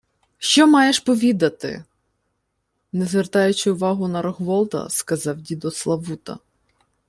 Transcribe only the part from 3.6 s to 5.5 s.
увагу на Рогволода, сказав